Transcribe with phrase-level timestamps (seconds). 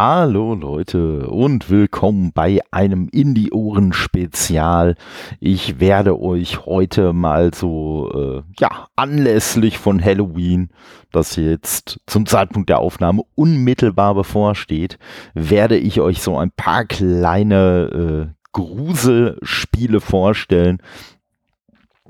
[0.00, 4.94] Hallo Leute und willkommen bei einem Indie-Ohren-Spezial.
[5.40, 10.70] Ich werde euch heute mal so, äh, ja, anlässlich von Halloween,
[11.10, 15.00] das jetzt zum Zeitpunkt der Aufnahme unmittelbar bevorsteht,
[15.34, 20.78] werde ich euch so ein paar kleine äh, Gruselspiele vorstellen,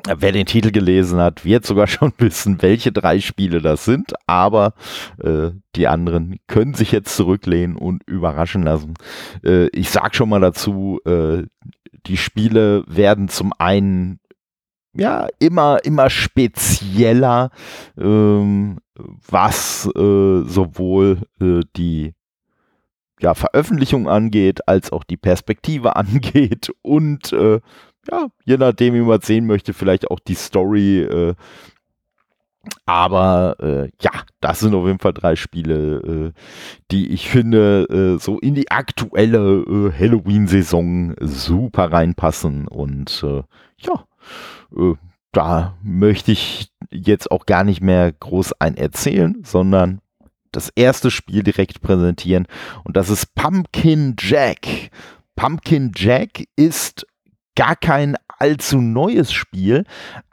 [0.07, 4.75] Wer den Titel gelesen hat, wird sogar schon wissen, welche drei Spiele das sind, aber
[5.23, 8.95] äh, die anderen können sich jetzt zurücklehnen und überraschen lassen.
[9.45, 11.45] Äh, ich sag schon mal dazu, äh,
[12.07, 14.21] die Spiele werden zum einen
[14.95, 17.51] ja immer immer spezieller,
[17.99, 18.79] ähm,
[19.29, 22.15] was äh, sowohl äh, die
[23.21, 27.61] ja, Veröffentlichung angeht, als auch die Perspektive angeht und äh,
[28.11, 31.03] ja, je nachdem, wie man sehen möchte, vielleicht auch die Story.
[31.03, 31.35] Äh,
[32.87, 36.41] aber äh, ja, das sind auf jeden Fall drei Spiele, äh,
[36.91, 42.69] die ich finde, äh, so in die aktuelle äh, Halloween-Saison super reinpassen.
[42.69, 43.43] Und äh,
[43.79, 44.05] ja,
[44.77, 44.95] äh,
[45.33, 50.01] da möchte ich jetzt auch gar nicht mehr groß ein erzählen, sondern
[50.53, 52.47] das erste Spiel direkt präsentieren.
[52.85, 54.91] Und das ist Pumpkin Jack.
[55.37, 57.07] Pumpkin Jack ist
[57.59, 59.85] gar kein allzu neues Spiel,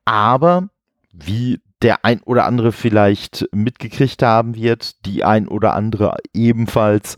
[0.06, 0.70] aber
[1.12, 7.18] wie der ein oder andere vielleicht mitgekriegt haben wird, die ein oder andere ebenfalls,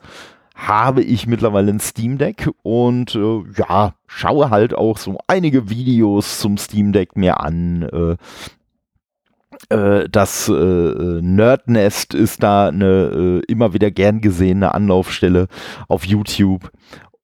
[0.56, 6.40] habe ich mittlerweile ein Steam Deck und äh, ja, schaue halt auch so einige Videos
[6.40, 7.84] zum Steam Deck mir an.
[7.84, 15.48] Äh, äh, das äh, Nerdnest ist da eine äh, immer wieder gern gesehene Anlaufstelle
[15.90, 16.72] auf YouTube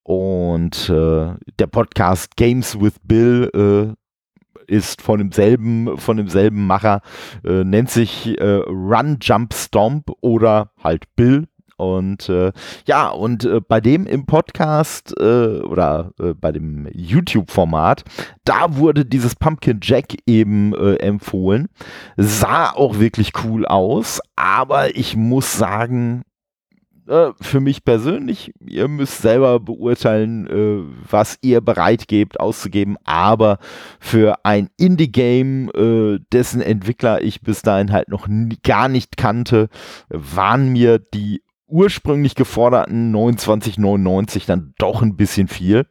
[0.04, 7.02] und äh, der Podcast Games with Bill äh, ist von demselben, von demselben Macher,
[7.44, 11.48] äh, nennt sich äh, Run Jump Stomp oder halt Bill.
[11.76, 12.52] Und äh,
[12.86, 18.04] ja, und äh, bei dem im Podcast oder bei dem YouTube-Format,
[18.46, 21.68] da wurde dieses Pumpkin Jack eben empfohlen.
[22.16, 26.24] Sah auch wirklich cool aus, aber ich muss sagen,
[27.08, 33.60] äh, für mich persönlich, ihr müsst selber beurteilen, äh, was ihr bereit gebt auszugeben, aber
[34.00, 38.28] für ein Indie-Game, äh, dessen Entwickler ich bis dahin halt noch
[38.64, 39.70] gar nicht kannte,
[40.10, 45.86] waren mir die ursprünglich geforderten 29,99 dann doch ein bisschen viel.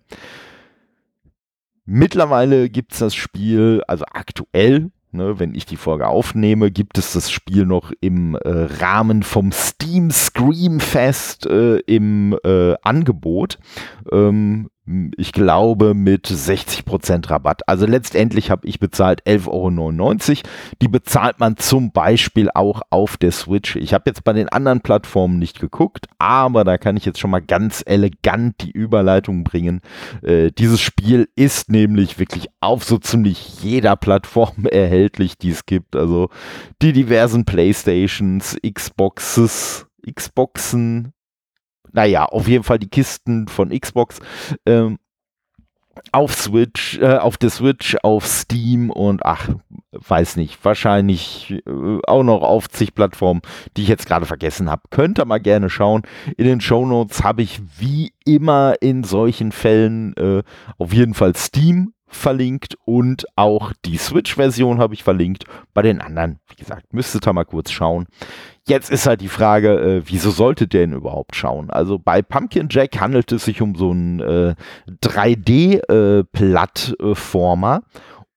[1.84, 7.12] Mittlerweile gibt es das Spiel, also aktuell Ne, wenn ich die Folge aufnehme, gibt es
[7.12, 13.58] das Spiel noch im äh, Rahmen vom Steam Scream Fest äh, im äh, Angebot.
[14.10, 14.70] Ähm,
[15.16, 17.68] ich glaube, mit 60% Rabatt.
[17.68, 20.40] Also letztendlich habe ich bezahlt 11,99 Euro.
[20.82, 23.76] Die bezahlt man zum Beispiel auch auf der Switch.
[23.76, 27.30] Ich habe jetzt bei den anderen Plattformen nicht geguckt, aber da kann ich jetzt schon
[27.30, 29.82] mal ganz elegant die Überleitung bringen.
[30.20, 35.94] Äh, dieses Spiel ist nämlich wirklich auf so ziemlich jeder Plattform erhältlich, die es gibt.
[35.94, 36.28] Also
[36.82, 41.12] die diversen Playstations, Xboxes, Xboxen,
[41.92, 44.20] naja, auf jeden Fall die Kisten von Xbox.
[44.66, 44.98] Ähm,
[46.10, 49.48] auf Switch, äh, auf der Switch, auf Steam und ach,
[49.92, 53.42] weiß nicht, wahrscheinlich äh, auch noch auf zig Plattformen,
[53.76, 54.82] die ich jetzt gerade vergessen habe.
[54.90, 56.02] Könnt ihr mal gerne schauen.
[56.36, 60.42] In den Show Notes habe ich wie immer in solchen Fällen äh,
[60.78, 65.44] auf jeden Fall Steam verlinkt und auch die Switch-Version habe ich verlinkt.
[65.72, 68.06] Bei den anderen, wie gesagt, müsstet ihr mal kurz schauen.
[68.68, 71.68] Jetzt ist halt die Frage, äh, wieso sollte der denn überhaupt schauen?
[71.70, 74.54] Also bei Pumpkin Jack handelt es sich um so einen äh,
[75.02, 77.76] 3D-Plattformer.
[77.76, 77.80] Äh,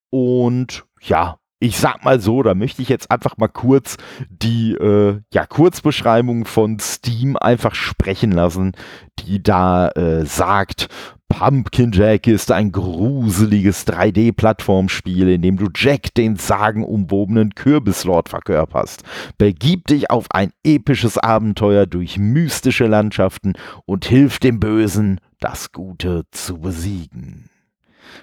[0.09, 3.97] und ja, ich sag mal so, da möchte ich jetzt einfach mal kurz
[4.29, 8.73] die äh, ja, Kurzbeschreibung von Steam einfach sprechen lassen,
[9.19, 10.87] die da äh, sagt,
[11.27, 19.01] Pumpkin Jack ist ein gruseliges 3D-Plattformspiel, in dem du Jack, den sagenumwobenen Kürbislord, verkörperst.
[19.39, 23.53] Begib dich auf ein episches Abenteuer durch mystische Landschaften
[23.85, 27.49] und hilf dem Bösen, das Gute zu besiegen.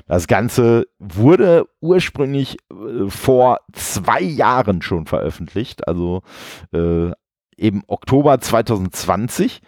[0.06, 6.22] Das Ganze wurde ursprünglich äh, vor zwei Jahren schon veröffentlicht, also
[6.72, 7.10] äh,
[7.56, 9.60] im Oktober 2020.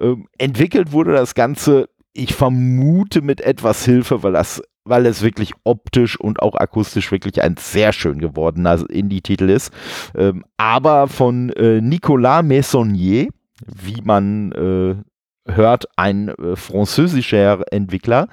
[0.00, 5.52] Ähm, entwickelt wurde das Ganze ich vermute mit etwas Hilfe, weil das, weil es wirklich
[5.64, 9.72] optisch und auch akustisch wirklich ein sehr schön gewordener Indie-Titel ist.
[10.14, 13.28] Ähm, aber von äh, Nicolas Messonnier,
[13.66, 18.28] wie man äh, hört, ein äh, französischer Entwickler.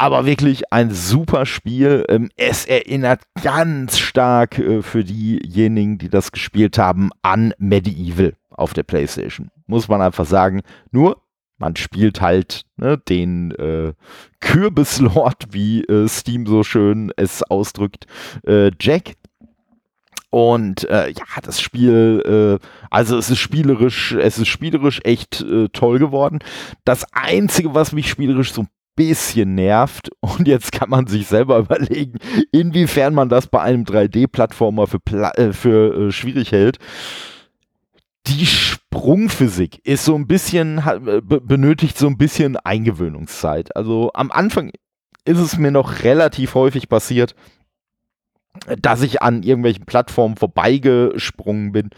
[0.00, 2.06] Aber wirklich ein super Spiel.
[2.08, 8.72] Ähm, es erinnert ganz stark äh, für diejenigen, die das gespielt haben, an Medieval auf
[8.72, 9.50] der PlayStation.
[9.66, 10.62] Muss man einfach sagen.
[10.90, 11.20] Nur,
[11.58, 13.92] man spielt halt ne, den äh,
[14.40, 18.06] Kürbislord, wie äh, Steam so schön es ausdrückt,
[18.46, 19.16] äh, Jack.
[20.30, 25.68] Und äh, ja, das Spiel, äh, also es ist spielerisch, es ist spielerisch echt äh,
[25.68, 26.38] toll geworden.
[26.86, 31.58] Das Einzige, was mich spielerisch so ein bisschen nervt, und jetzt kann man sich selber
[31.58, 32.18] überlegen,
[32.52, 36.78] inwiefern man das bei einem 3D-Plattformer für, Pla äh, für äh, schwierig hält.
[38.26, 43.74] Die Sprungphysik ist so ein bisschen, äh, benötigt so ein bisschen Eingewöhnungszeit.
[43.74, 44.72] Also am Anfang
[45.24, 47.34] ist es mir noch relativ häufig passiert,
[48.80, 51.90] dass ich an irgendwelchen Plattformen vorbeigesprungen bin.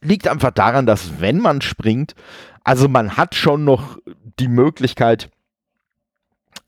[0.00, 2.14] Liegt einfach daran, dass wenn man springt,
[2.64, 3.98] also man hat schon noch
[4.38, 5.30] die Möglichkeit,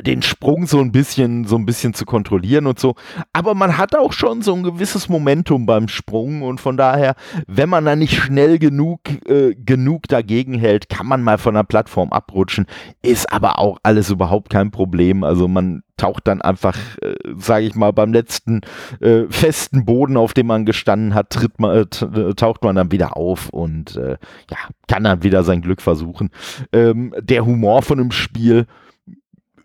[0.03, 2.95] den Sprung so ein bisschen, so ein bisschen zu kontrollieren und so.
[3.33, 7.15] Aber man hat auch schon so ein gewisses Momentum beim Sprung und von daher,
[7.47, 11.63] wenn man da nicht schnell genug, äh, genug dagegen hält, kann man mal von der
[11.63, 12.67] Plattform abrutschen.
[13.03, 15.23] Ist aber auch alles überhaupt kein Problem.
[15.23, 18.63] Also man taucht dann einfach, äh, sage ich mal, beim letzten
[19.01, 22.91] äh, festen Boden, auf dem man gestanden hat, tritt man, äh, äh, taucht man dann
[22.91, 24.17] wieder auf und äh,
[24.51, 24.59] ja,
[24.89, 26.31] kann dann wieder sein Glück versuchen.
[26.73, 28.67] Ähm, der Humor von dem Spiel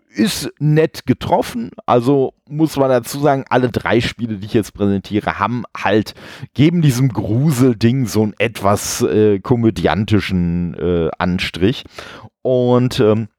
[0.10, 1.72] ist nett getroffen.
[1.86, 6.16] Also muss man dazu sagen, alle drei Spiele, die ich jetzt präsentiere, haben halt,
[6.54, 11.86] geben diesem Gruselding so einen etwas äh, komödiantischen äh, Anstrich.
[12.42, 13.30] Und ähm,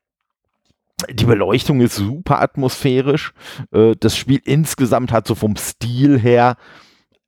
[1.10, 3.32] die Beleuchtung ist super atmosphärisch.
[3.72, 6.56] Äh, das Spiel insgesamt hat so vom Stil her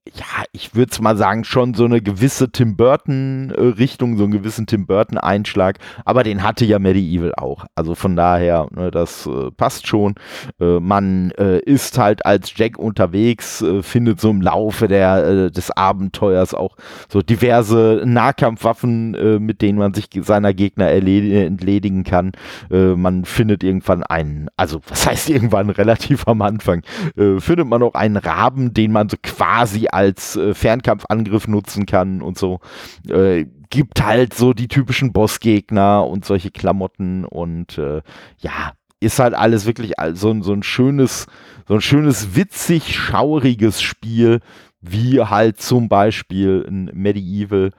[0.08, 4.66] ja, ich würde es mal sagen, schon so eine gewisse Tim Burton-Richtung, so einen gewissen
[4.66, 7.66] Tim Burton-Einschlag, aber den hatte ja Medieval auch.
[7.76, 10.16] Also von daher, ne, das äh, passt schon.
[10.60, 15.50] Äh, man äh, ist halt als Jack unterwegs, äh, findet so im Laufe der, äh,
[15.52, 16.76] des Abenteuers auch
[17.08, 22.32] so diverse Nahkampfwaffen, äh, mit denen man sich seiner Gegner entledigen kann.
[22.70, 26.82] man findet irgendwann einen, also was heißt irgendwann relativ am Anfang,
[27.14, 32.38] findet man auch einen Raben, den man so quasi als äh, Fernkampfangriff nutzen kann und
[32.38, 32.60] so.
[33.08, 38.02] Äh, gibt halt so die typischen Bossgegner und solche Klamotten und äh,
[38.38, 41.26] ja, ist halt alles wirklich so, so ein schönes,
[41.66, 44.40] so ein schönes, witzig, schauriges Spiel,
[44.82, 47.70] wie halt zum Beispiel ein Medieval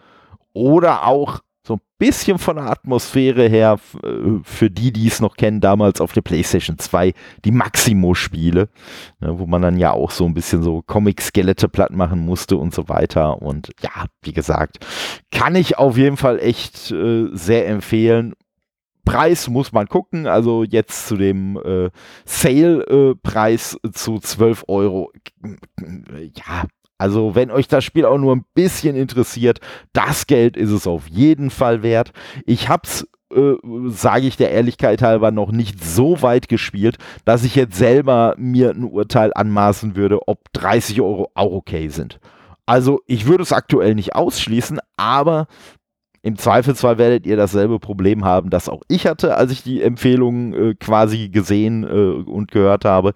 [0.54, 1.42] oder auch
[2.04, 4.10] bisschen von der Atmosphäre her, äh,
[4.44, 7.14] für die, die es noch kennen, damals auf der PlayStation 2,
[7.46, 8.68] die Maximo-Spiele,
[9.22, 12.74] ne, wo man dann ja auch so ein bisschen so Comic-Skelette platt machen musste und
[12.74, 13.42] so weiter.
[13.42, 14.86] Und ja, wie gesagt,
[15.32, 18.34] kann ich auf jeden Fall echt äh, sehr empfehlen.
[19.06, 21.90] Preis muss man gucken, also jetzt zu dem äh,
[22.26, 25.14] Sale-Preis äh, zu 12 Euro.
[26.36, 26.66] Ja,
[27.04, 29.60] also wenn euch das Spiel auch nur ein bisschen interessiert,
[29.92, 32.14] das Geld ist es auf jeden Fall wert.
[32.46, 33.06] Ich hab's
[33.36, 33.56] äh,
[33.88, 36.96] sage ich der Ehrlichkeit halber, noch nicht so weit gespielt,
[37.26, 42.22] dass ich jetzt selber mir ein Urteil anmaßen würde, ob 30 Euro auch okay sind.
[42.66, 45.48] Also ich würde es aktuell nicht ausschließen, aber
[46.22, 50.54] im Zweifelsfall werdet ihr dasselbe Problem haben, das auch ich hatte, als ich die Empfehlungen
[50.54, 53.14] äh, quasi gesehen äh, und gehört habe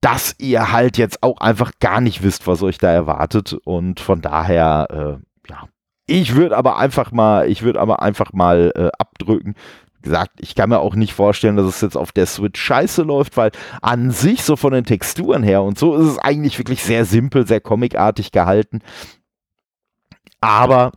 [0.00, 3.54] dass ihr halt jetzt auch einfach gar nicht wisst, was euch da erwartet.
[3.64, 5.68] Und von daher, äh, ja,
[6.06, 9.54] ich würde aber einfach mal, ich würde aber einfach mal äh, abdrücken.
[9.98, 13.02] Wie gesagt, ich kann mir auch nicht vorstellen, dass es jetzt auf der Switch scheiße
[13.02, 13.50] läuft, weil
[13.82, 17.46] an sich so von den Texturen her und so ist es eigentlich wirklich sehr simpel,
[17.46, 18.80] sehr comicartig gehalten.
[20.40, 20.92] Aber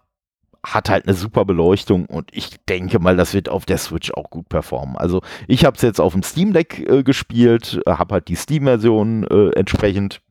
[0.65, 4.29] hat halt eine super Beleuchtung und ich denke mal, das wird auf der Switch auch
[4.29, 4.96] gut performen.
[4.96, 9.25] Also ich habe es jetzt auf dem Steam Deck äh, gespielt, habe halt die Steam-Version
[9.29, 10.22] äh, entsprechend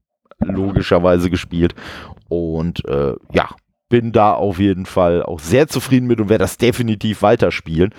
[0.40, 1.74] logischerweise gespielt
[2.28, 3.50] und äh, ja,
[3.92, 7.90] bin da auf jeden Fall auch sehr zufrieden mit und werde das definitiv weiterspielen.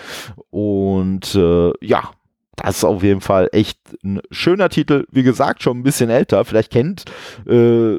[0.50, 2.10] Und äh, ja,
[2.56, 5.06] das ist auf jeden Fall echt ein schöner Titel.
[5.12, 6.46] Wie gesagt, schon ein bisschen älter.
[6.46, 7.06] Vielleicht kennt
[7.48, 7.98] äh,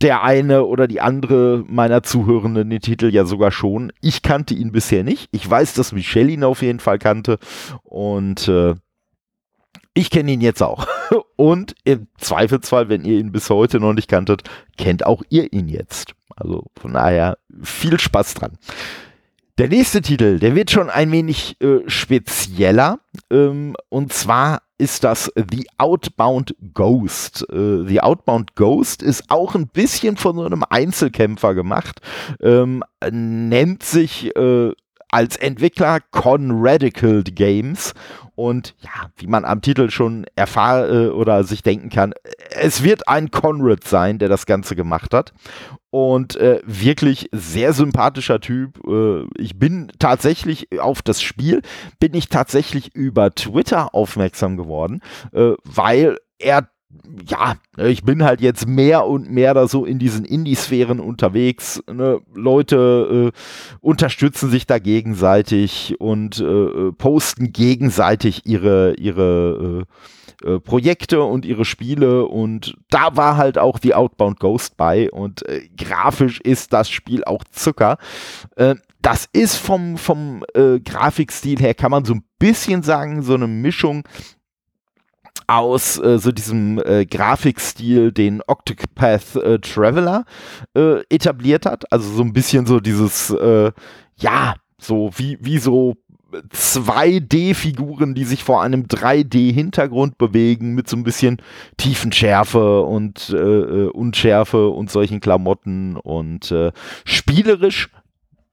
[0.00, 3.92] der eine oder die andere meiner Zuhörenden den Titel ja sogar schon.
[4.00, 5.28] Ich kannte ihn bisher nicht.
[5.32, 7.38] Ich weiß, dass Michelle ihn auf jeden Fall kannte.
[7.82, 8.74] Und äh,
[9.94, 10.86] ich kenne ihn jetzt auch.
[11.36, 14.42] Und im Zweifelsfall, wenn ihr ihn bis heute noch nicht kanntet,
[14.76, 16.14] kennt auch ihr ihn jetzt.
[16.36, 18.58] Also von daher viel Spaß dran.
[19.58, 23.00] Der nächste Titel, der wird schon ein wenig äh, spezieller.
[23.28, 27.44] Ähm, und zwar ist das The Outbound Ghost.
[27.50, 32.00] Äh, The Outbound Ghost ist auch ein bisschen von so einem Einzelkämpfer gemacht.
[32.40, 34.70] Ähm, nennt sich äh,
[35.10, 37.94] als Entwickler Conradical Games
[38.38, 42.14] und ja, wie man am Titel schon erfahren äh, oder sich denken kann,
[42.50, 45.32] es wird ein Conrad sein, der das Ganze gemacht hat.
[45.90, 48.78] Und äh, wirklich sehr sympathischer Typ.
[48.86, 51.62] Äh, ich bin tatsächlich auf das Spiel,
[51.98, 55.00] bin ich tatsächlich über Twitter aufmerksam geworden,
[55.32, 56.68] äh, weil er
[57.30, 61.82] ja, ich bin halt jetzt mehr und mehr da so in diesen Indie-Sphären unterwegs.
[61.86, 62.20] Ne?
[62.34, 63.38] Leute äh,
[63.80, 69.92] unterstützen sich da gegenseitig und äh, posten gegenseitig ihre, ihre äh,
[70.44, 72.26] äh, Projekte und ihre Spiele.
[72.26, 75.10] Und da war halt auch die Outbound Ghost bei.
[75.10, 77.98] Und äh, grafisch ist das Spiel auch Zucker.
[78.56, 83.46] Äh, das ist vom, vom Grafikstil her, kann man so ein bisschen sagen, so eine
[83.46, 84.02] Mischung
[85.48, 90.24] aus äh, so diesem äh, Grafikstil, den Octopath äh, Traveler
[90.74, 91.90] äh, etabliert hat.
[91.90, 93.72] Also so ein bisschen so dieses, äh,
[94.16, 95.96] ja, so wie, wie so
[96.32, 101.38] 2D-Figuren, die sich vor einem 3D-Hintergrund bewegen, mit so ein bisschen
[101.76, 106.72] Tiefenschärfe und äh, äh, Unschärfe und solchen Klamotten und äh,
[107.04, 107.90] spielerisch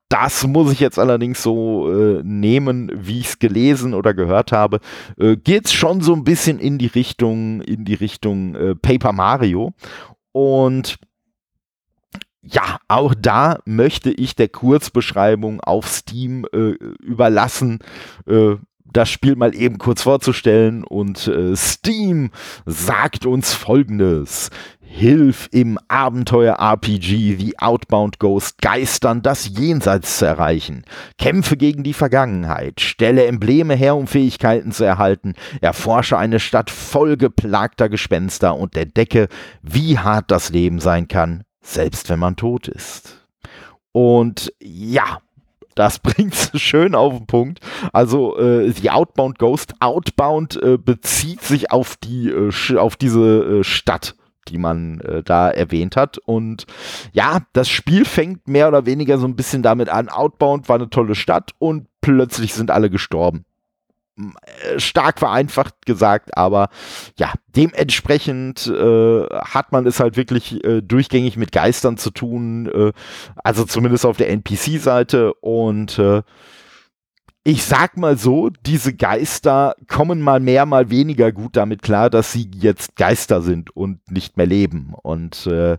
[0.10, 4.80] das muss ich jetzt allerdings so äh, nehmen, wie ich es gelesen oder gehört habe.
[5.18, 9.14] Äh, Geht es schon so ein bisschen in die Richtung, in die Richtung äh, Paper
[9.14, 9.74] Mario.
[10.32, 10.98] Und
[12.48, 16.74] ja, auch da möchte ich der Kurzbeschreibung auf Steam äh,
[17.04, 17.80] überlassen,
[18.28, 20.84] äh, das Spiel mal eben kurz vorzustellen.
[20.84, 22.32] Und äh, Steam
[22.66, 24.52] sagt uns folgendes.
[24.80, 30.86] Hilf im Abenteuer-RPG wie Outbound Ghost Geistern das Jenseits zu erreichen.
[31.18, 32.80] Kämpfe gegen die Vergangenheit.
[32.80, 35.34] Stelle Embleme her, um Fähigkeiten zu erhalten.
[35.60, 39.28] Erforsche eine Stadt voll geplagter Gespenster und entdecke,
[39.62, 43.26] wie hart das Leben sein kann, selbst wenn man tot ist.
[43.92, 45.20] Und ja,
[45.76, 47.60] das bringt's schön auf den Punkt.
[47.94, 53.64] Also äh, die Outbound Ghost Outbound äh, bezieht sich auf die äh, auf diese äh,
[53.64, 54.16] Stadt
[54.48, 56.20] die man äh, da erwähnt hat.
[56.20, 56.66] Und
[57.14, 60.08] ja, das Spiel fängt mehr oder weniger so ein bisschen damit an.
[60.08, 63.46] Outbound war eine tolle Stadt und plötzlich sind alle gestorben.
[64.18, 66.70] Äh, stark vereinfacht gesagt, aber
[67.18, 72.94] ja, dementsprechend äh, hat man es halt wirklich äh, durchgängig mit Geistern zu tun, äh,
[73.44, 76.22] also zumindest auf der NPC-Seite und äh,
[77.44, 82.32] ich sag mal so, diese Geister kommen mal mehr, mal weniger gut damit klar, dass
[82.32, 84.94] sie jetzt Geister sind und nicht mehr leben.
[85.04, 85.78] Und äh,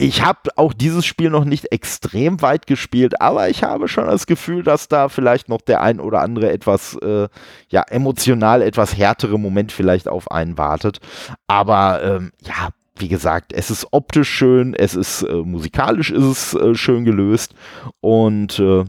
[0.00, 4.26] ich habe auch dieses Spiel noch nicht extrem weit gespielt, aber ich habe schon das
[4.26, 7.28] Gefühl, dass da vielleicht noch der ein oder andere etwas, äh,
[7.68, 11.00] ja, emotional etwas härtere Moment vielleicht auf einen wartet.
[11.46, 16.54] Aber ähm, ja, wie gesagt, es ist optisch schön, es ist äh, musikalisch ist es
[16.54, 17.54] äh, schön gelöst
[18.00, 18.84] und äh,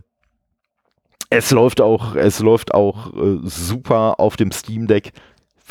[1.29, 5.11] es läuft auch, es läuft auch äh, super auf dem Steam Deck.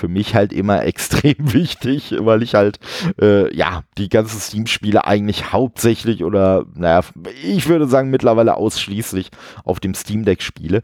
[0.01, 2.79] Für mich halt immer extrem wichtig, weil ich halt,
[3.21, 7.03] äh, ja, die ganzen Steam-Spiele eigentlich hauptsächlich oder, naja,
[7.45, 9.31] ich würde sagen mittlerweile ausschließlich
[9.63, 10.81] auf dem Steam Deck spiele.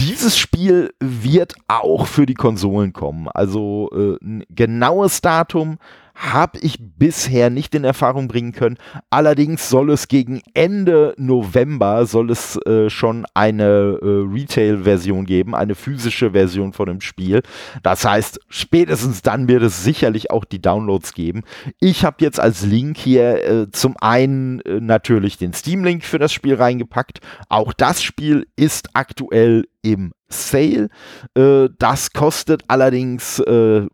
[0.00, 3.28] Dieses Spiel wird auch für die Konsolen kommen.
[3.28, 5.78] Also äh, ein genaues Datum
[6.18, 8.76] habe ich bisher nicht in Erfahrung bringen können.
[9.08, 15.76] Allerdings soll es gegen Ende November soll es äh, schon eine äh, Retail-Version geben, eine
[15.76, 17.42] physische Version von dem Spiel.
[17.84, 21.42] Das heißt, spätestens dann wird es sicherlich auch die Downloads geben.
[21.78, 26.32] Ich habe jetzt als Link hier äh, zum einen äh, natürlich den Steam-Link für das
[26.32, 27.20] Spiel reingepackt.
[27.48, 30.88] Auch das Spiel ist aktuell im Sale.
[31.36, 33.86] Äh, das kostet allerdings äh,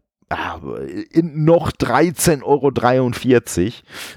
[1.12, 3.72] noch 13,43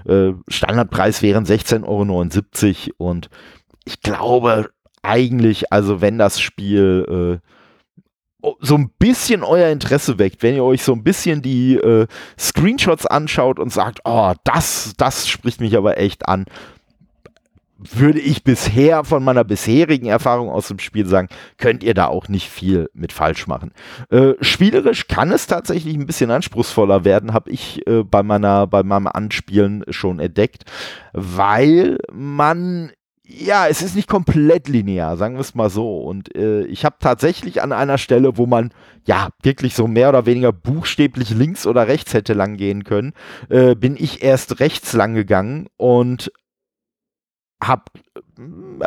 [0.06, 0.08] Euro.
[0.32, 3.30] Äh, Standardpreis wären 16,79 Euro und
[3.86, 4.70] ich glaube
[5.02, 7.48] eigentlich, also wenn das Spiel äh,
[8.60, 12.08] so ein bisschen euer Interesse weckt, wenn ihr euch so ein bisschen die äh,
[12.40, 16.46] Screenshots anschaut und sagt, oh, das, das spricht mich aber echt an,
[17.78, 22.28] würde ich bisher von meiner bisherigen Erfahrung aus dem Spiel sagen, könnt ihr da auch
[22.28, 23.72] nicht viel mit falsch machen.
[24.10, 28.84] Äh, spielerisch kann es tatsächlich ein bisschen anspruchsvoller werden, habe ich äh, bei meiner bei
[28.84, 30.66] meinem Anspielen schon entdeckt,
[31.14, 32.92] weil man
[33.30, 36.00] ja, es ist nicht komplett linear, sagen wir es mal so.
[36.00, 38.72] Und äh, ich habe tatsächlich an einer Stelle, wo man
[39.06, 43.14] ja wirklich so mehr oder weniger buchstäblich links oder rechts hätte lang gehen können,
[43.50, 46.32] äh, bin ich erst rechts lang gegangen und
[47.62, 47.90] hab,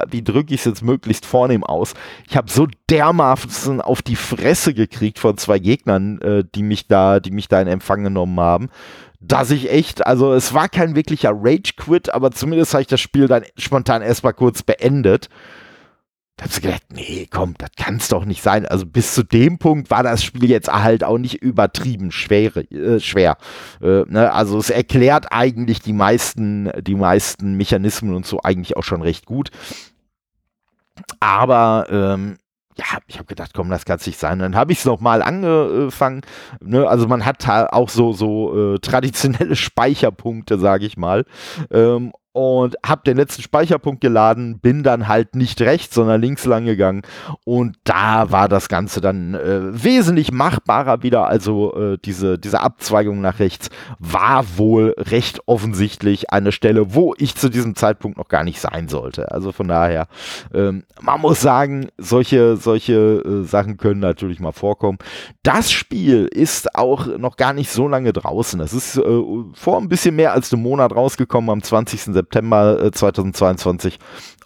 [0.09, 1.95] wie drücke ich es jetzt möglichst vornehm aus,
[2.29, 7.21] ich habe so dermaßen auf die Fresse gekriegt von zwei Gegnern, äh, die mich da,
[7.21, 8.69] die mich da in Empfang genommen haben,
[9.21, 13.27] dass ich echt, also es war kein wirklicher Rage-Quit, aber zumindest habe ich das Spiel
[13.27, 15.29] dann spontan erstmal kurz beendet.
[16.41, 18.65] Da habe ich gedacht, nee, komm, das kann es doch nicht sein.
[18.65, 22.57] Also bis zu dem Punkt war das Spiel jetzt halt auch nicht übertrieben schwer.
[22.73, 23.37] Äh, schwer.
[23.83, 24.33] Äh, ne?
[24.33, 29.27] Also es erklärt eigentlich die meisten, die meisten Mechanismen und so eigentlich auch schon recht
[29.27, 29.51] gut.
[31.21, 32.39] Aber ähm,
[32.79, 34.39] ja, ich habe gedacht, komm, das kann es nicht sein.
[34.39, 36.23] Dann habe ich es nochmal angefangen.
[36.63, 36.89] Ne?
[36.89, 41.27] Also man hat auch so, so äh, traditionelle Speicherpunkte, sage ich mal.
[41.71, 46.65] Ähm, und habe den letzten Speicherpunkt geladen, bin dann halt nicht rechts, sondern links lang
[46.65, 47.03] gegangen
[47.45, 51.27] und da war das Ganze dann äh, wesentlich machbarer wieder.
[51.27, 53.69] Also äh, diese, diese Abzweigung nach rechts
[53.99, 58.89] war wohl recht offensichtlich eine Stelle, wo ich zu diesem Zeitpunkt noch gar nicht sein
[58.89, 59.33] sollte.
[59.33, 60.07] Also von daher,
[60.55, 64.99] ähm, man muss sagen, solche, solche äh, Sachen können natürlich mal vorkommen.
[65.43, 68.61] Das Spiel ist auch noch gar nicht so lange draußen.
[68.61, 69.23] Es ist äh,
[69.55, 72.01] vor ein bisschen mehr als einem Monat rausgekommen am 20.
[72.03, 73.99] September äh, 2022.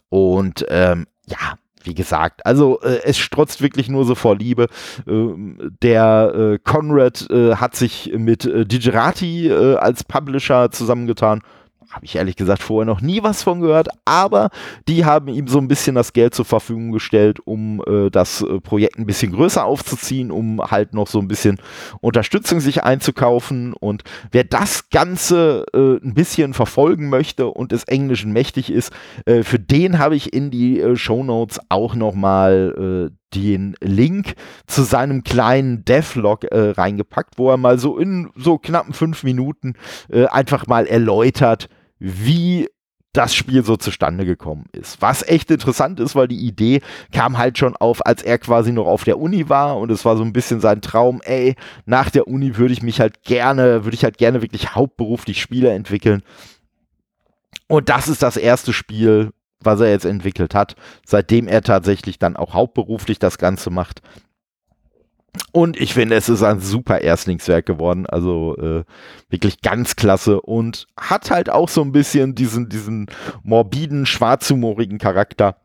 [0.08, 4.66] Und ähm, ja, wie gesagt, also äh, es strotzt wirklich nur so vor Liebe.
[5.06, 11.40] Ähm, der äh, Conrad äh, hat sich mit äh, Digerati äh, als Publisher zusammengetan
[11.94, 14.50] habe ich ehrlich gesagt vorher noch nie was von gehört, aber
[14.88, 18.60] die haben ihm so ein bisschen das Geld zur Verfügung gestellt, um äh, das äh,
[18.60, 21.58] Projekt ein bisschen größer aufzuziehen, um halt noch so ein bisschen
[22.00, 23.74] Unterstützung sich einzukaufen.
[23.74, 28.92] Und wer das Ganze äh, ein bisschen verfolgen möchte und des Englischen mächtig ist,
[29.26, 34.34] äh, für den habe ich in die äh, Show Notes auch nochmal äh, den Link
[34.66, 39.74] zu seinem kleinen Devlog äh, reingepackt, wo er mal so in so knappen fünf Minuten
[40.08, 42.68] äh, einfach mal erläutert, wie
[43.14, 45.00] das Spiel so zustande gekommen ist.
[45.00, 46.80] Was echt interessant ist, weil die Idee
[47.12, 50.16] kam halt schon auf, als er quasi noch auf der Uni war und es war
[50.16, 51.54] so ein bisschen sein Traum, ey,
[51.86, 55.70] nach der Uni würde ich mich halt gerne, würde ich halt gerne wirklich hauptberuflich Spiele
[55.70, 56.22] entwickeln.
[57.68, 60.74] Und das ist das erste Spiel, was er jetzt entwickelt hat,
[61.06, 64.02] seitdem er tatsächlich dann auch hauptberuflich das Ganze macht.
[65.52, 68.84] Und ich finde, es ist ein super Erstlingswerk geworden, also äh,
[69.28, 73.06] wirklich ganz klasse und hat halt auch so ein bisschen diesen, diesen
[73.42, 75.56] morbiden, schwarzhumorigen Charakter,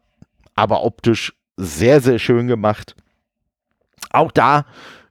[0.55, 2.95] aber optisch sehr, sehr schön gemacht.
[4.11, 4.65] Auch da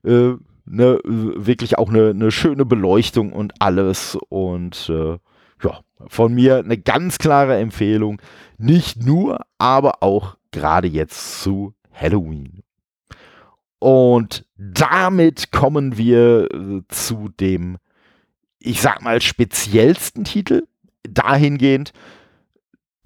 [0.05, 5.19] äh, ne, wirklich auch eine, eine schöne Beleuchtung und alles und äh,
[5.63, 8.21] ja, von mir eine ganz klare Empfehlung.
[8.59, 12.63] Nicht nur, aber auch gerade jetzt zu Halloween.
[13.79, 17.79] Und damit kommen wir äh, zu dem,
[18.59, 20.65] ich sag mal, speziellsten Titel.
[21.09, 21.93] Dahingehend,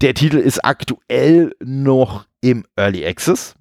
[0.01, 3.55] der Titel ist aktuell noch im Early Access.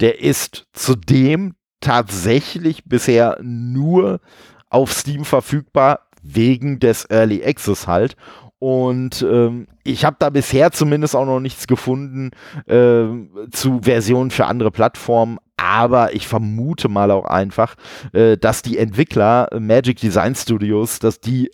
[0.00, 4.20] Der ist zudem tatsächlich bisher nur
[4.68, 8.16] auf Steam verfügbar, wegen des Early Access halt.
[8.58, 12.30] Und ähm, ich habe da bisher zumindest auch noch nichts gefunden
[12.66, 13.04] äh,
[13.50, 15.38] zu Versionen für andere Plattformen.
[15.56, 17.76] Aber ich vermute mal auch einfach,
[18.12, 21.50] äh, dass die Entwickler äh, Magic Design Studios, dass die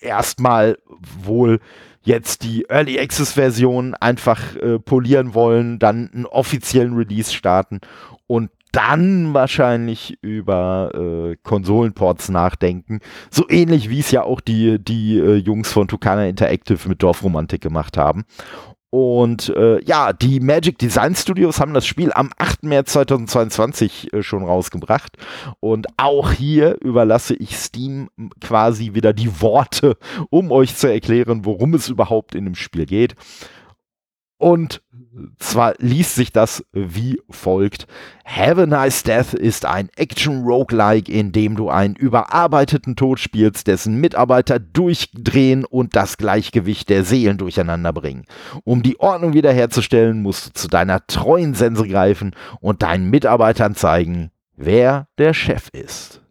[0.00, 0.78] erstmal
[1.22, 1.60] wohl
[2.02, 7.80] jetzt die Early Access Version einfach äh, polieren wollen, dann einen offiziellen Release starten
[8.26, 13.00] und dann wahrscheinlich über äh, Konsolenports nachdenken.
[13.30, 17.62] So ähnlich wie es ja auch die, die äh, Jungs von Tucana Interactive mit Dorfromantik
[17.62, 18.24] gemacht haben.
[18.90, 22.62] Und äh, ja, die Magic Design Studios haben das Spiel am 8.
[22.62, 25.16] März 2022 äh, schon rausgebracht.
[25.60, 28.08] Und auch hier überlasse ich Steam
[28.40, 29.96] quasi wieder die Worte,
[30.30, 33.16] um euch zu erklären, worum es überhaupt in dem Spiel geht.
[34.38, 34.82] Und
[35.38, 37.86] zwar liest sich das wie folgt.
[38.24, 43.98] Have a Nice Death ist ein Action-Roguelike, in dem du einen überarbeiteten Tod spielst, dessen
[43.98, 48.26] Mitarbeiter durchdrehen und das Gleichgewicht der Seelen durcheinander bringen.
[48.64, 54.30] Um die Ordnung wiederherzustellen, musst du zu deiner treuen Sense greifen und deinen Mitarbeitern zeigen,
[54.54, 56.25] wer der Chef ist.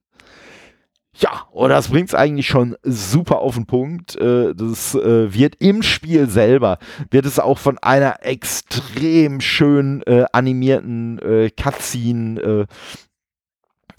[1.18, 4.16] Ja, und das bringt es eigentlich schon super auf den Punkt.
[4.18, 6.78] Äh, das äh, wird im Spiel selber,
[7.10, 11.20] wird es auch von einer extrem schön äh, animierten
[11.56, 12.68] Cutscene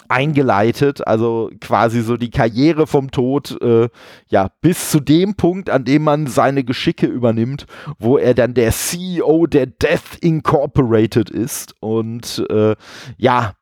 [0.09, 3.89] eingeleitet, also quasi so die Karriere vom Tod, äh,
[4.29, 7.67] ja, bis zu dem Punkt, an dem man seine Geschicke übernimmt,
[7.99, 12.77] wo er dann der CEO der Death Incorporated ist und äh,
[13.17, 13.55] ja,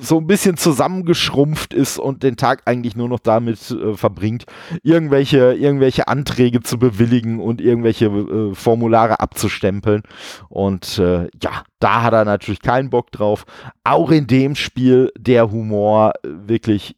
[0.00, 4.46] so ein bisschen zusammengeschrumpft ist und den Tag eigentlich nur noch damit äh, verbringt,
[4.82, 10.02] irgendwelche, irgendwelche Anträge zu bewilligen und irgendwelche äh, Formulare abzustempeln.
[10.48, 13.44] Und äh, ja, da hat er natürlich keinen Bock drauf.
[13.84, 16.96] Auch in dem Spiel der Humor wirklich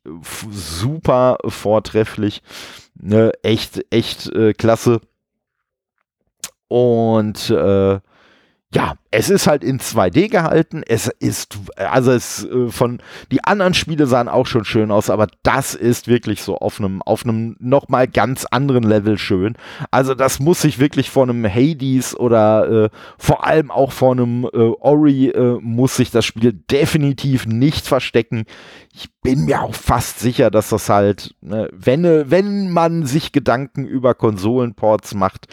[0.50, 2.42] super vortrefflich.
[2.94, 3.32] Ne?
[3.42, 5.00] Echt, echt äh, klasse.
[6.68, 8.00] Und äh,
[8.76, 10.82] ja, es ist halt in 2D gehalten.
[10.86, 12.98] Es ist, also es äh, von,
[13.32, 17.00] die anderen Spiele sahen auch schon schön aus, aber das ist wirklich so auf einem,
[17.00, 19.54] auf einem nochmal ganz anderen Level schön.
[19.90, 24.44] Also das muss sich wirklich vor einem Hades oder äh, vor allem auch vor einem
[24.44, 28.44] äh, Ori äh, muss sich das Spiel definitiv nicht verstecken.
[28.92, 33.86] Ich bin mir auch fast sicher, dass das halt, ne, wenn, wenn man sich Gedanken
[33.86, 35.46] über Konsolenports macht,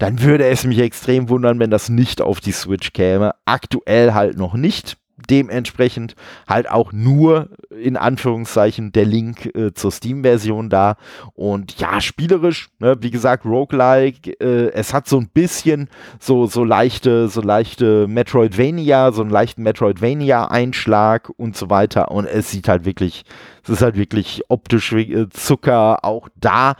[0.00, 3.34] dann würde es mich extrem wundern, wenn das nicht auf die Switch käme.
[3.44, 4.96] Aktuell halt noch nicht.
[5.28, 6.14] Dementsprechend
[6.48, 10.96] halt auch nur in Anführungszeichen der Link äh, zur Steam-Version da.
[11.34, 16.64] Und ja, spielerisch, ne, wie gesagt, Roguelike, äh, es hat so ein bisschen so, so
[16.64, 22.10] leichte, so leichte Metroidvania, so einen leichten Metroidvania-Einschlag und so weiter.
[22.10, 23.24] Und es sieht halt wirklich,
[23.62, 26.76] es ist halt wirklich optisch äh, Zucker auch da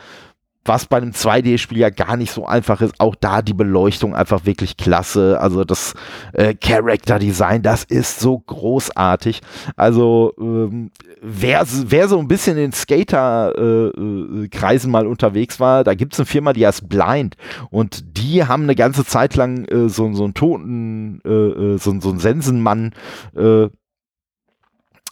[0.65, 3.01] was bei einem 2D-Spiel ja gar nicht so einfach ist.
[3.01, 5.41] Auch da die Beleuchtung einfach wirklich klasse.
[5.41, 5.95] Also das
[6.33, 9.41] äh, Character-Design, das ist so großartig.
[9.77, 10.91] Also ähm,
[11.23, 16.27] wer, wer so ein bisschen in Skater-Kreisen äh, mal unterwegs war, da gibt es eine
[16.27, 17.37] Firma, die heißt Blind.
[17.71, 21.99] Und die haben eine ganze Zeit lang äh, so, so einen toten, äh, äh, so,
[22.01, 22.93] so einen Sensenmann
[23.35, 23.69] äh,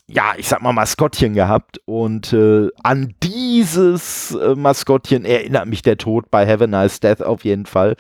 [0.09, 1.81] ja, ich sag mal, Maskottchen gehabt.
[1.85, 7.23] Und äh, an dieses äh, Maskottchen erinnert mich der Tod bei Have a Nice Death
[7.23, 7.97] auf jeden Fall.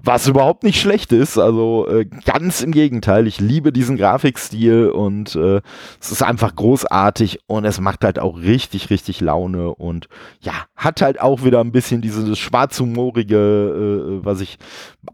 [0.00, 3.26] Was überhaupt nicht schlecht ist, also äh, ganz im Gegenteil.
[3.26, 5.60] Ich liebe diesen Grafikstil und äh,
[6.00, 10.08] es ist einfach großartig und es macht halt auch richtig, richtig Laune und
[10.40, 14.58] ja, hat halt auch wieder ein bisschen dieses schwarzhumorige, äh, was ich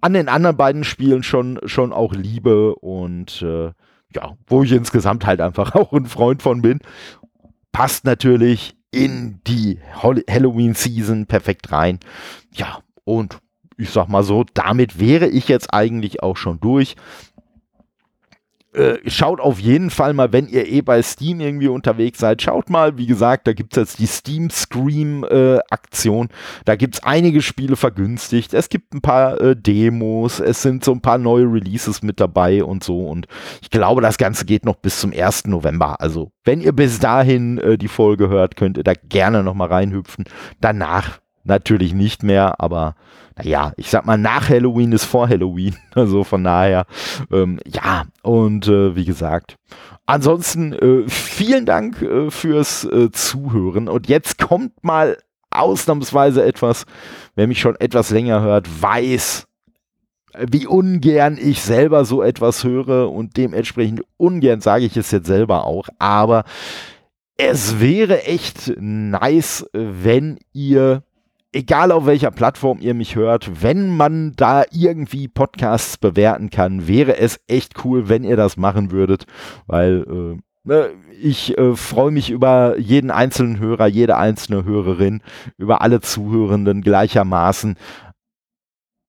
[0.03, 3.71] an den anderen beiden Spielen schon, schon auch liebe und äh,
[4.15, 6.81] ja, wo ich insgesamt halt einfach auch ein Freund von bin.
[7.73, 11.99] Passt natürlich in die Halloween-Season perfekt rein.
[12.53, 13.39] Ja, und
[13.77, 16.95] ich sag mal so, damit wäre ich jetzt eigentlich auch schon durch.
[18.75, 22.71] Äh, schaut auf jeden Fall mal, wenn ihr eh bei Steam irgendwie unterwegs seid, schaut
[22.71, 26.29] mal, wie gesagt, da gibt es jetzt die Steam Scream äh, Aktion.
[26.65, 28.53] Da gibt es einige Spiele vergünstigt.
[28.53, 32.65] Es gibt ein paar äh, Demos, es sind so ein paar neue Releases mit dabei
[32.65, 33.07] und so.
[33.07, 33.27] Und
[33.63, 35.47] ich glaube, das Ganze geht noch bis zum 1.
[35.47, 36.01] November.
[36.01, 40.25] Also, wenn ihr bis dahin äh, die Folge hört, könnt ihr da gerne nochmal reinhüpfen.
[40.61, 42.95] Danach natürlich nicht mehr, aber
[43.37, 45.77] naja, ich sag mal, nach Halloween ist vor Halloween.
[45.95, 46.87] Also von daher,
[47.31, 49.57] ähm, ja, und äh, wie gesagt,
[50.07, 53.89] ansonsten äh, vielen Dank äh, fürs äh, Zuhören.
[53.89, 55.17] Und jetzt kommt mal
[55.51, 56.85] ausnahmsweise etwas,
[57.37, 59.47] wer mich schon etwas länger hört, weiß,
[60.39, 65.65] wie ungern ich selber so etwas höre und dementsprechend ungern sage ich es jetzt selber
[65.65, 66.45] auch, aber
[67.37, 71.05] es wäre echt nice, wenn ihr
[71.55, 77.17] egal auf welcher Plattform ihr mich hört, wenn man da irgendwie Podcasts bewerten kann, wäre
[77.17, 79.27] es echt cool, wenn ihr das machen würdet,
[79.67, 80.91] weil äh, ne,
[81.21, 85.23] ich äh, freue mich über jeden einzelnen Hörer, jede einzelne Hörerin,
[85.57, 87.77] über alle Zuhörenden gleichermaßen.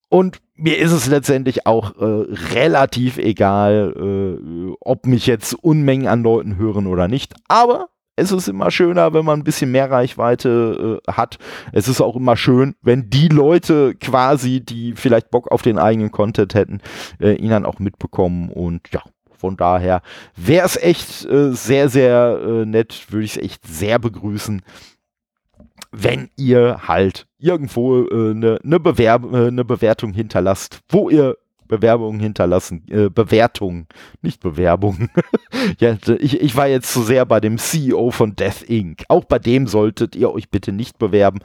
[0.10, 6.23] Und mir ist es letztendlich auch äh, relativ egal, äh, ob mich jetzt Unmengen an
[6.23, 7.34] Leuten hören oder nicht.
[7.47, 11.38] Aber es ist immer schöner, wenn man ein bisschen mehr Reichweite äh, hat.
[11.71, 16.12] Es ist auch immer schön, wenn die Leute quasi, die vielleicht Bock auf den eigenen
[16.12, 16.82] Content hätten,
[17.19, 18.49] äh, ihn dann auch mitbekommen.
[18.49, 19.01] Und ja,
[19.38, 20.01] von daher
[20.36, 24.62] wäre es echt äh, sehr, sehr äh, nett, würde ich es echt sehr begrüßen,
[25.91, 32.19] wenn ihr halt irgendwo eine äh, ne Bewerb äh, ne Bewertung hinterlasst, wo ihr Bewerbungen
[32.19, 33.88] hinterlassen, äh, Bewertungen,
[34.21, 35.10] nicht Bewerbungen.
[35.80, 39.04] ja, ich, ich war jetzt zu sehr bei dem CEO von Death Inc.
[39.08, 41.39] Auch bei dem solltet ihr euch bitte nicht bewerben.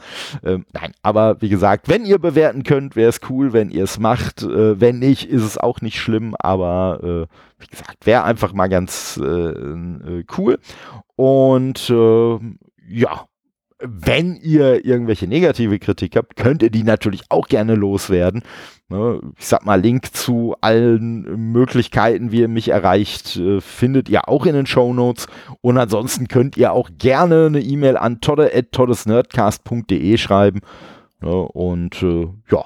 [0.44, 3.98] Ähm, nein, aber wie gesagt, wenn ihr bewerten könnt, wäre es cool, wenn ihr es
[3.98, 4.42] macht.
[4.42, 8.68] Äh, wenn nicht, ist es auch nicht schlimm, aber äh, wie gesagt, wäre einfach mal
[8.68, 10.58] ganz äh, äh, cool.
[11.16, 12.38] Und äh,
[12.88, 13.26] ja,
[13.82, 18.42] wenn ihr irgendwelche negative Kritik habt, könnt ihr die natürlich auch gerne loswerden.
[18.88, 24.28] Ne, ich sag mal, Link zu allen Möglichkeiten, wie ihr mich erreicht, äh, findet ihr
[24.28, 25.28] auch in den Show Notes.
[25.60, 30.60] Und ansonsten könnt ihr auch gerne eine E-Mail an todde.toddesnerdcast.de schreiben.
[31.20, 32.64] Ne, und äh, ja,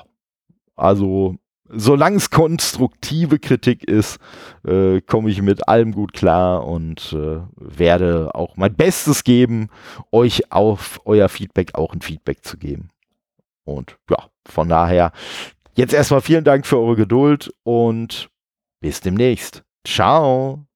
[0.77, 1.37] also
[1.68, 4.18] solange es konstruktive Kritik ist,
[4.66, 9.68] äh, komme ich mit allem gut klar und äh, werde auch mein Bestes geben,
[10.12, 12.90] euch auf euer Feedback auch ein Feedback zu geben.
[13.64, 15.12] Und ja, von daher
[15.74, 18.29] jetzt erstmal vielen Dank für eure Geduld und
[18.81, 19.64] bis demnächst.
[19.87, 20.66] Ciao.